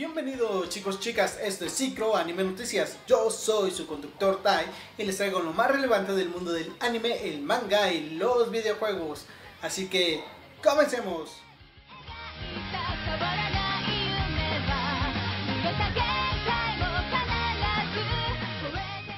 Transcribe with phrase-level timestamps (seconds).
[0.00, 2.96] Bienvenidos chicos, chicas, esto es Ciclo Anime Noticias.
[3.06, 4.64] Yo soy su conductor Tai
[4.96, 9.26] y les traigo lo más relevante del mundo del anime, el manga y los videojuegos.
[9.60, 10.24] Así que,
[10.64, 11.42] comencemos.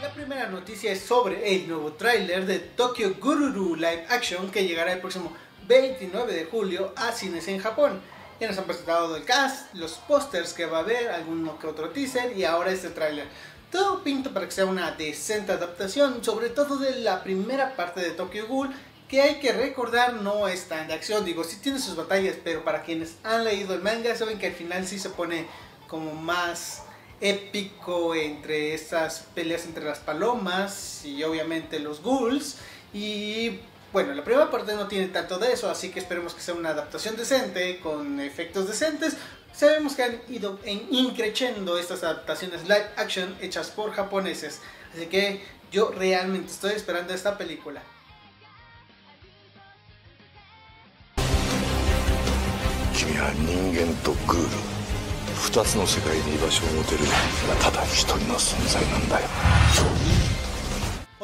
[0.00, 4.92] La primera noticia es sobre el nuevo tráiler de Tokyo Gururu Live Action que llegará
[4.92, 5.36] el próximo
[5.66, 8.00] 29 de julio a cines en Japón.
[8.40, 11.90] Ya nos han presentado el cast, los pósters que va a haber, alguno que otro
[11.90, 13.26] teaser y ahora este tráiler.
[13.72, 18.10] Todo pinta para que sea una decente adaptación, sobre todo de la primera parte de
[18.10, 18.70] Tokyo Ghoul,
[19.08, 22.62] que hay que recordar no es tan de acción, digo, sí tiene sus batallas, pero
[22.62, 25.46] para quienes han leído el manga saben que al final sí se pone
[25.88, 26.82] como más
[27.20, 32.56] épico entre estas peleas entre las palomas y obviamente los ghouls
[32.92, 33.58] y
[33.92, 36.70] bueno, la primera parte no tiene tanto de eso, así que esperemos que sea una
[36.70, 39.16] adaptación decente, con efectos decentes.
[39.54, 44.60] Sabemos que han ido en increciendo estas adaptaciones live action hechas por japoneses,
[44.94, 47.82] así que yo realmente estoy esperando esta película.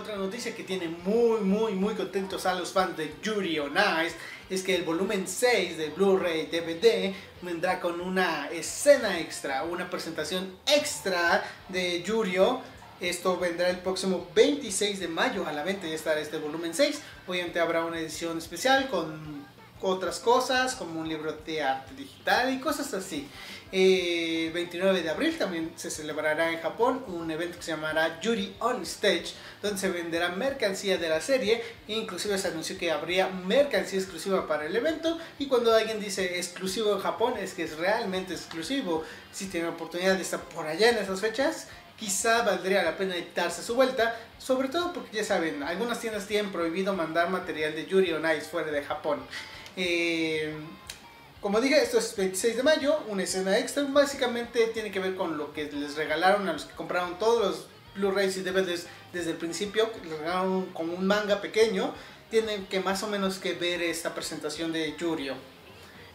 [0.00, 3.74] Otra noticia que tiene muy, muy, muy contentos a los fans de Yuri on
[4.06, 4.16] Ice
[4.48, 7.12] es que el volumen 6 de Blu-ray DVD
[7.42, 12.62] vendrá con una escena extra, una presentación extra de Yurio.
[12.98, 16.98] Esto vendrá el próximo 26 de mayo a la venta, ya estará este volumen 6.
[17.26, 19.44] Obviamente habrá una edición especial con
[19.82, 23.28] otras cosas como un libro de arte digital y cosas así.
[23.72, 28.56] Eh, 29 de abril también se celebrará en Japón un evento que se llamará Yuri
[28.58, 31.62] on Stage, donde se venderá mercancía de la serie.
[31.86, 35.18] Inclusive se anunció que habría mercancía exclusiva para el evento.
[35.38, 39.04] Y cuando alguien dice exclusivo en Japón, es que es realmente exclusivo.
[39.32, 43.62] Si tienen oportunidad de estar por allá en esas fechas, quizá valdría la pena darse
[43.62, 48.12] su vuelta, sobre todo porque ya saben, algunas tiendas tienen prohibido mandar material de Yuri
[48.14, 49.20] on Ice fuera de Japón.
[49.76, 50.54] Eh,
[51.40, 53.84] como dije, esto es 26 de mayo, una escena extra.
[53.84, 57.66] Básicamente tiene que ver con lo que les regalaron a los que compraron todos los
[57.94, 59.90] Blu-rays y DVDs desde el principio.
[60.04, 61.94] Les regalaron como un manga pequeño.
[62.30, 65.34] Tienen que más o menos que ver esta presentación de Yurio.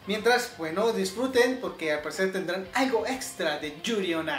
[0.08, 4.30] Mientras, bueno, disfruten porque al parecer tendrán algo extra de Yuri on.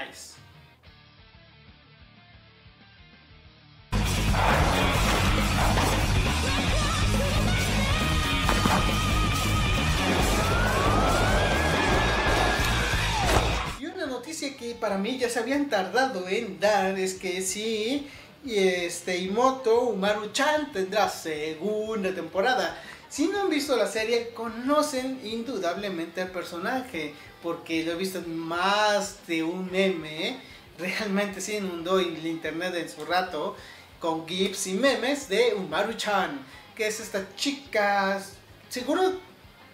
[14.81, 18.09] Para mí ya se habían tardado en dar es que sí,
[18.47, 22.81] este Imoto Umaru-chan tendrá segunda temporada.
[23.09, 28.37] Si no han visto la serie, conocen indudablemente al personaje, porque lo he visto en
[28.37, 30.38] más de un meme.
[30.78, 33.56] Realmente sí inundó el internet en su rato
[34.00, 36.38] con gifs y memes de Umaru-chan,
[36.75, 38.22] que es esta chica,
[38.69, 39.19] seguro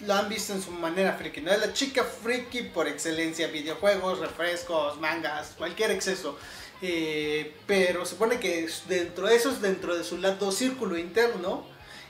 [0.07, 1.53] lo han visto en su manera friki, ¿no?
[1.53, 6.39] Es la chica friki por excelencia, videojuegos, refrescos, mangas, cualquier exceso.
[6.81, 11.65] Eh, pero se supone que dentro de eso es dentro de su lado círculo interno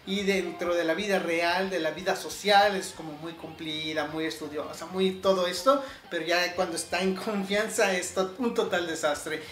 [0.06, 4.24] y dentro de la vida real, de la vida social, es como muy cumplida, muy
[4.24, 9.42] estudiosa, muy todo esto, pero ya cuando está en confianza es un total desastre.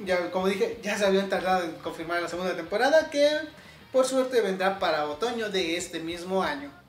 [0.00, 3.28] Ya, como dije, ya se habían tardado en confirmar la segunda temporada que
[3.92, 6.79] por suerte vendrá para otoño de este mismo año.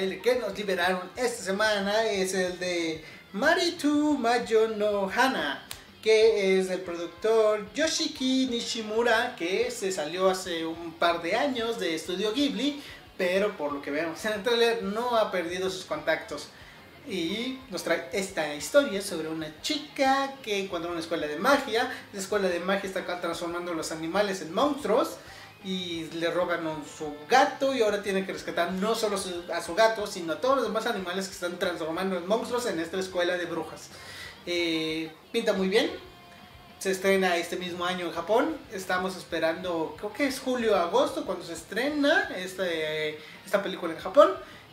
[0.00, 5.62] Trailer que nos liberaron esta semana es el de Maritu Mayo no Hana,
[6.02, 11.94] que es del productor Yoshiki Nishimura, que se salió hace un par de años de
[11.94, 12.82] Estudio Ghibli,
[13.18, 16.48] pero por lo que vemos en el trailer no ha perdido sus contactos.
[17.06, 21.92] Y nos trae esta historia sobre una chica que encuentra una escuela de magia.
[22.14, 25.18] La escuela de magia está transformando los animales en monstruos
[25.64, 29.16] y le roban a su gato y ahora tiene que rescatar no solo
[29.52, 32.80] a su gato, sino a todos los demás animales que están transformando en monstruos en
[32.80, 33.90] esta escuela de brujas.
[34.46, 35.90] Eh, pinta muy bien.
[36.78, 38.56] Se estrena este mismo año en Japón.
[38.72, 44.30] Estamos esperando, creo que es julio agosto cuando se estrena este, esta película en Japón.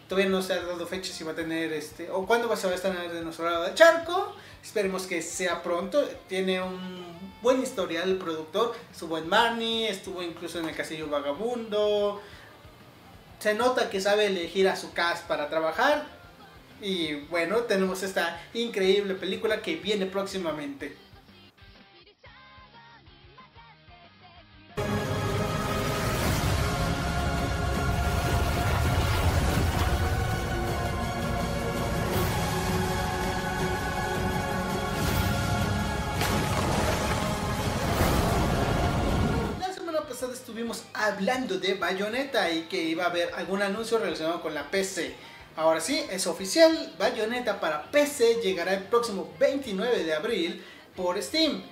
[0.07, 2.73] Todavía no se ha dado fecha si va a tener este o cuándo va a
[2.73, 4.35] estar de nuestro lado del charco.
[4.63, 6.01] Esperemos que sea pronto.
[6.27, 7.05] Tiene un
[7.41, 8.73] buen historial el productor.
[8.91, 12.21] Estuvo en Marnie, estuvo incluso en el Castillo Vagabundo.
[13.39, 16.05] Se nota que sabe elegir a su cast para trabajar.
[16.81, 20.95] Y bueno, tenemos esta increíble película que viene próximamente.
[40.33, 45.15] Estuvimos hablando de Bayonetta y que iba a haber algún anuncio relacionado con la PC.
[45.55, 50.63] Ahora sí, es oficial, Bayonetta para PC llegará el próximo 29 de abril
[50.95, 51.63] por Steam.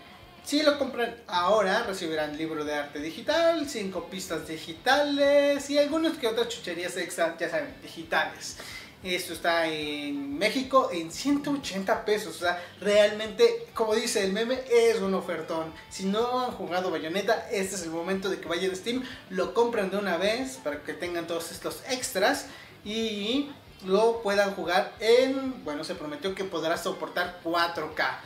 [0.43, 6.27] Si lo compran ahora, recibirán libro de arte digital, 5 pistas digitales y algunas que
[6.27, 8.57] otras chucherías extra, ya saben, digitales.
[9.03, 12.37] Esto está en México en 180 pesos.
[12.37, 15.71] O sea, realmente, como dice el meme, es un ofertón.
[15.89, 19.53] Si no han jugado Bayonetta, este es el momento de que vayan a Steam, lo
[19.53, 22.47] compren de una vez para que tengan todos estos extras
[22.83, 23.51] y
[23.85, 25.63] lo puedan jugar en.
[25.63, 28.17] Bueno, se prometió que podrá soportar 4K.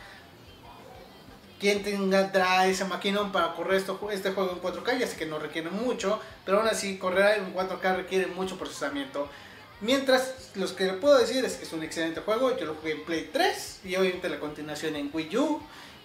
[1.60, 5.70] Quien tendrá ese maquinón para correr este juego en 4K, ya sé que no requiere
[5.70, 9.28] mucho, pero aún así correr en 4K requiere mucho procesamiento.
[9.82, 12.58] Mientras, los que puedo decir es que es un excelente juego.
[12.58, 15.62] Yo lo jugué en Play 3 y obviamente la continuación en Wii U.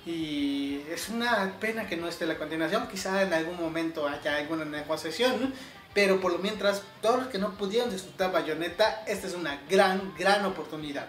[0.07, 2.87] Y es una pena que no esté la continuación.
[2.89, 5.53] Quizá en algún momento haya alguna negociación.
[5.93, 10.13] Pero por lo mientras, todos los que no pudieron disfrutar Bayonetta, esta es una gran,
[10.19, 11.09] gran oportunidad.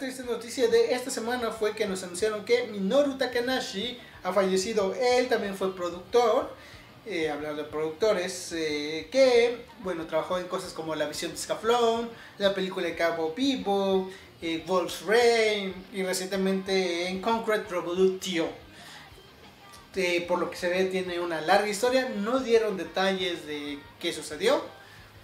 [0.00, 4.94] Triste noticia de esta semana fue que nos anunciaron que Minoru Takanashi ha fallecido.
[4.94, 6.56] Él también fue productor,
[7.06, 12.08] eh, hablando de productores, eh, que, bueno, trabajó en cosas como La Visión de Scaflón,
[12.38, 14.10] la película de Cabo Vivo,
[14.40, 18.48] eh, Wolf's Rain y recientemente en Concrete Revolution.
[20.28, 24.62] por lo que se ve tiene una larga historia, no dieron detalles de qué sucedió,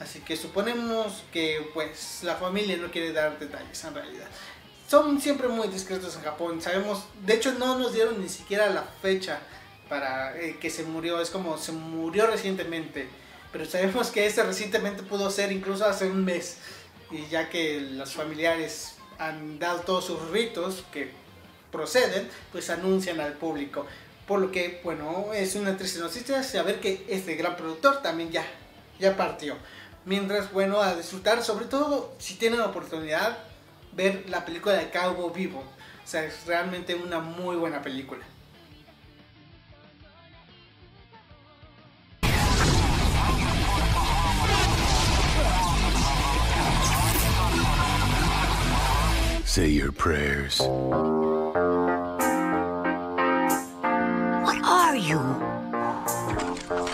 [0.00, 4.26] así que suponemos que pues la familia no quiere dar detalles en realidad
[4.88, 6.60] son siempre muy discretos en Japón.
[6.62, 9.40] Sabemos, de hecho no nos dieron ni siquiera la fecha
[9.88, 11.20] para eh, que se murió.
[11.20, 13.08] Es como se murió recientemente.
[13.52, 16.58] Pero sabemos que este recientemente pudo ser incluso hace un mes.
[17.10, 21.10] Y ya que los familiares han dado todos sus ritos que
[21.72, 23.86] proceden, pues anuncian al público.
[24.26, 28.44] Por lo que, bueno, es una triste noticia saber que este gran productor también ya,
[28.98, 29.56] ya partió.
[30.04, 33.38] Mientras, bueno, a disfrutar, sobre todo si tienen la oportunidad,
[33.96, 35.60] ver la película de Cowboy Vivo.
[35.60, 38.25] O sea, es realmente una muy buena película.
[49.44, 50.60] Say your prayers.
[54.44, 55.19] What are you?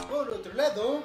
[0.08, 1.02] Por otro lado,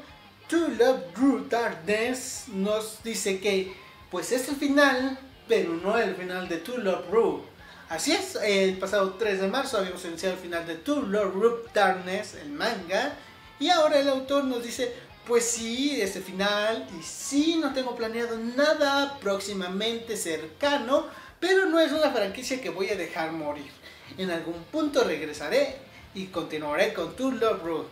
[0.49, 3.73] To Love Drew Darkness nos dice que
[4.11, 5.17] pues es el final
[5.47, 7.41] pero no el final de To Love Ru.
[7.89, 11.57] Así es, el pasado 3 de marzo habíamos iniciado el final de To Love Ru
[11.73, 13.13] Darkness, el manga,
[13.59, 14.93] y ahora el autor nos dice,
[15.25, 21.05] pues sí, ese final, y sí, no tengo planeado nada próximamente cercano,
[21.39, 23.71] pero no es una franquicia que voy a dejar morir.
[24.17, 25.77] En algún punto regresaré
[26.13, 27.85] y continuaré con To Love Ru.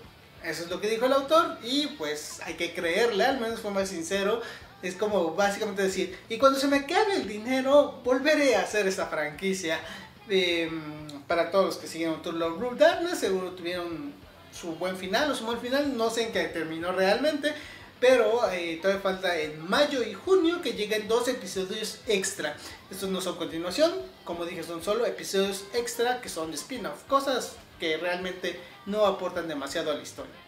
[0.43, 3.71] Eso es lo que dijo el autor y pues hay que creerle, al menos fue
[3.71, 4.41] más sincero
[4.81, 9.07] es como básicamente decir, y cuando se me acabe el dinero, volveré a hacer esta
[9.07, 9.79] franquicia.
[10.27, 14.13] Em, para todos los que siguieron Tour Love Rule Darkness, seguro tuvieron
[14.51, 17.53] su buen final o su mal final, no sé en qué terminó realmente,
[17.99, 22.55] pero eh, todavía falta en mayo y junio que lleguen dos episodios extra.
[22.89, 23.91] Estos no son continuación,
[24.23, 29.91] como dije, son solo episodios extra que son spin-off, cosas que realmente no aportan demasiado
[29.91, 30.44] a la historia.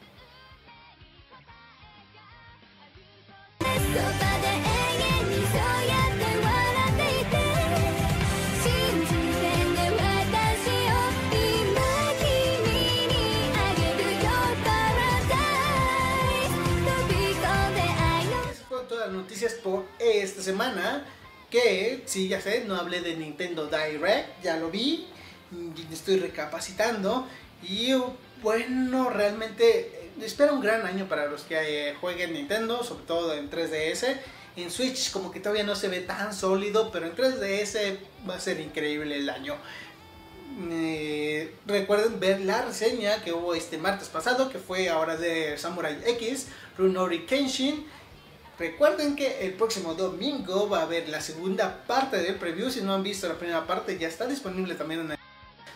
[20.28, 21.06] Esta semana.
[21.50, 25.08] Que, sí, ya sé, no hablé de Nintendo Direct, ya lo vi,
[25.92, 27.26] estoy recapacitando.
[27.64, 27.94] Y
[28.42, 33.50] bueno, realmente espero un gran año para los que eh, jueguen Nintendo, sobre todo en
[33.50, 34.18] 3DS.
[34.58, 37.98] En Switch como que todavía no se ve tan sólido, pero en 3DS
[38.30, 39.56] va a ser increíble el año.
[40.72, 45.98] Eh, recuerden ver la reseña que hubo este martes pasado, que fue ahora de Samurai
[46.06, 47.86] X, Runori Kenshin.
[48.60, 52.72] Recuerden que el próximo domingo va a haber la segunda parte del preview.
[52.72, 55.18] Si no han visto la primera parte, ya está disponible también en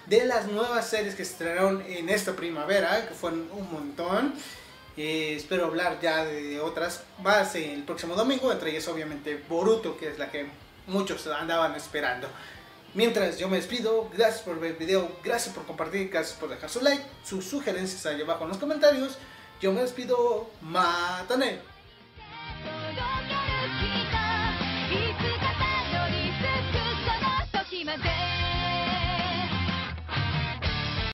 [0.07, 4.33] de las nuevas series que se estrenaron en esta primavera, que fueron un montón.
[4.97, 10.09] Eh, espero hablar ya de otras más el próximo domingo, entre ellas obviamente Boruto, que
[10.09, 10.47] es la que
[10.87, 12.27] muchos andaban esperando.
[12.93, 16.69] Mientras yo me despido, gracias por ver el video, gracias por compartir, gracias por dejar
[16.69, 19.17] su like, sus sugerencias ahí abajo en los comentarios.
[19.61, 21.70] Yo me despido, Matane.